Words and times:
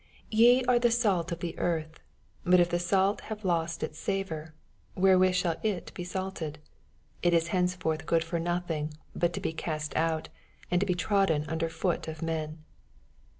18 0.31 0.31
Te 0.31 0.65
are 0.65 0.79
the 0.79 0.89
salt 0.89 1.31
of 1.31 1.41
the 1.41 1.55
earth: 1.59 1.99
but 2.43 2.59
if 2.59 2.69
the 2.71 2.79
salt 2.79 3.21
have 3.21 3.45
lost 3.45 3.81
his 3.81 3.95
savor, 3.99 4.55
where 4.95 5.19
with 5.19 5.35
shall 5.35 5.57
it 5.61 5.91
be 5.93 6.03
salted? 6.03 6.57
it 7.21 7.35
is 7.35 7.49
thenceforth 7.49 8.07
good 8.07 8.23
for 8.23 8.39
nothing, 8.39 8.95
but 9.15 9.31
to 9.31 9.39
bo 9.39 9.51
cast 9.53 9.95
out, 9.95 10.29
and 10.71 10.79
to 10.79 10.87
be 10.87 10.95
trodden 10.95 11.45
under 11.47 11.69
foot 11.69 12.07
of 12.07 12.23
men. 12.23 12.63